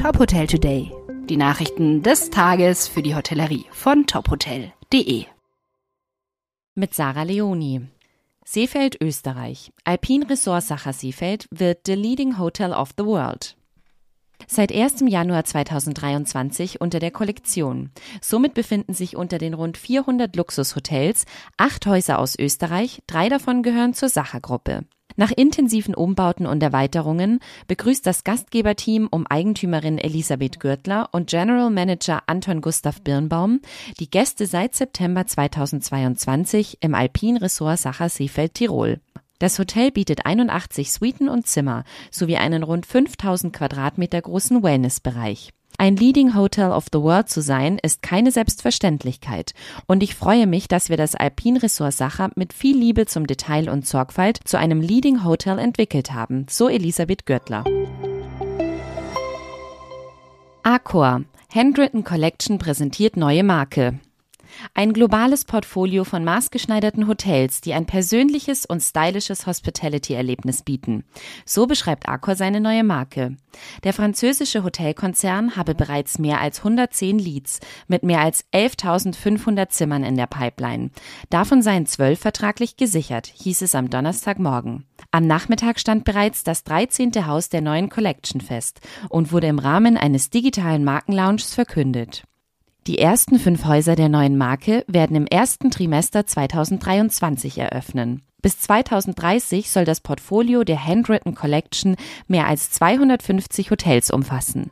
[0.00, 0.90] Top Hotel Today.
[1.28, 5.26] Die Nachrichten des Tages für die Hotellerie von tophotel.de.
[6.74, 7.82] Mit Sarah Leoni.
[8.42, 9.74] Seefeld, Österreich.
[9.84, 13.58] Alpin Resort Sacher Seefeld wird the leading hotel of the world.
[14.46, 15.04] Seit 1.
[15.06, 17.90] Januar 2023 unter der Kollektion.
[18.22, 21.26] Somit befinden sich unter den rund 400 Luxushotels
[21.58, 24.86] acht Häuser aus Österreich, drei davon gehören zur Sacher-Gruppe.
[25.20, 32.22] Nach intensiven Umbauten und Erweiterungen begrüßt das Gastgeberteam um Eigentümerin Elisabeth Gürtler und General Manager
[32.26, 33.60] Anton Gustav Birnbaum
[33.98, 38.98] die Gäste seit September 2022 im Alpin Resort Sacher Seefeld Tirol.
[39.38, 45.50] Das Hotel bietet 81 Suiten und Zimmer sowie einen rund 5000 Quadratmeter großen Wellnessbereich.
[45.80, 49.54] Ein Leading Hotel of the World zu sein, ist keine Selbstverständlichkeit.
[49.86, 53.70] Und ich freue mich, dass wir das Alpin Resort Sacher mit viel Liebe zum Detail
[53.70, 57.64] und Sorgfalt zu einem Leading Hotel entwickelt haben, so Elisabeth Gürtler.
[60.62, 61.22] Accor.
[61.48, 64.00] Handwritten Collection präsentiert neue Marke.
[64.74, 71.04] Ein globales Portfolio von maßgeschneiderten Hotels, die ein persönliches und stylisches Hospitality-Erlebnis bieten.
[71.44, 73.36] So beschreibt Accor seine neue Marke.
[73.84, 80.16] Der französische Hotelkonzern habe bereits mehr als 110 Leads mit mehr als 11.500 Zimmern in
[80.16, 80.90] der Pipeline.
[81.30, 84.84] Davon seien zwölf vertraglich gesichert, hieß es am Donnerstagmorgen.
[85.10, 87.26] Am Nachmittag stand bereits das 13.
[87.26, 92.24] Haus der neuen Collection fest und wurde im Rahmen eines digitalen Markenlaunches verkündet.
[92.86, 98.22] Die ersten fünf Häuser der neuen Marke werden im ersten Trimester 2023 eröffnen.
[98.40, 104.70] Bis 2030 soll das Portfolio der Handwritten Collection mehr als 250 Hotels umfassen.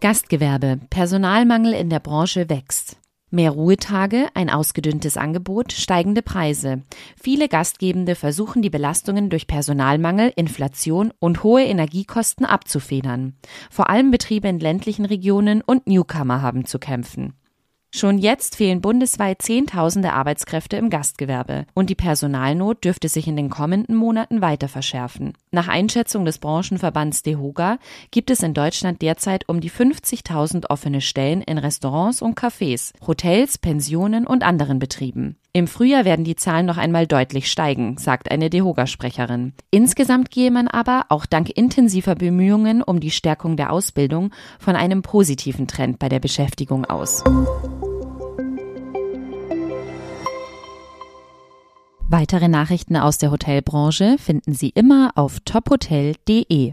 [0.00, 0.78] Gastgewerbe.
[0.90, 2.98] Personalmangel in der Branche wächst.
[3.34, 6.82] Mehr Ruhetage, ein ausgedünntes Angebot, steigende Preise.
[7.20, 13.34] Viele Gastgebende versuchen die Belastungen durch Personalmangel, Inflation und hohe Energiekosten abzufedern.
[13.72, 17.34] Vor allem Betriebe in ländlichen Regionen und Newcomer haben zu kämpfen.
[17.96, 23.50] Schon jetzt fehlen bundesweit Zehntausende Arbeitskräfte im Gastgewerbe und die Personalnot dürfte sich in den
[23.50, 25.34] kommenden Monaten weiter verschärfen.
[25.52, 27.78] Nach Einschätzung des Branchenverbands DEHOGA
[28.10, 33.58] gibt es in Deutschland derzeit um die 50.000 offene Stellen in Restaurants und Cafés, Hotels,
[33.58, 35.36] Pensionen und anderen Betrieben.
[35.56, 39.52] Im Frühjahr werden die Zahlen noch einmal deutlich steigen, sagt eine DEHOGA-Sprecherin.
[39.70, 45.02] Insgesamt gehe man aber, auch dank intensiver Bemühungen um die Stärkung der Ausbildung, von einem
[45.02, 47.22] positiven Trend bei der Beschäftigung aus.
[52.08, 56.72] Weitere Nachrichten aus der Hotelbranche finden Sie immer auf tophotel.de.